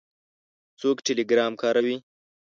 څوک 0.79 0.97
ټیلیګرام 1.05 1.53
کاروي؟ 1.61 1.97